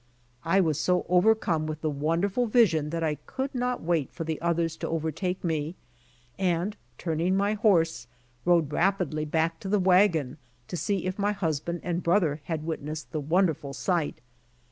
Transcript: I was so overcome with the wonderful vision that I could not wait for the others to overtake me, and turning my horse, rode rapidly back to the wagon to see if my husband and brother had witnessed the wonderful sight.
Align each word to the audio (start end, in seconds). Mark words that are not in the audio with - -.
I 0.43 0.61
was 0.61 0.79
so 0.79 1.05
overcome 1.09 1.67
with 1.67 1.81
the 1.81 1.89
wonderful 1.91 2.47
vision 2.47 2.89
that 2.89 3.03
I 3.03 3.19
could 3.27 3.53
not 3.53 3.83
wait 3.83 4.11
for 4.11 4.23
the 4.23 4.41
others 4.41 4.75
to 4.77 4.87
overtake 4.89 5.43
me, 5.43 5.75
and 6.39 6.75
turning 6.97 7.37
my 7.37 7.53
horse, 7.53 8.07
rode 8.43 8.73
rapidly 8.73 9.25
back 9.25 9.59
to 9.59 9.69
the 9.69 9.77
wagon 9.79 10.39
to 10.69 10.75
see 10.75 11.05
if 11.05 11.19
my 11.19 11.33
husband 11.33 11.81
and 11.83 12.01
brother 12.01 12.41
had 12.45 12.65
witnessed 12.65 13.11
the 13.11 13.19
wonderful 13.21 13.73
sight. 13.73 14.21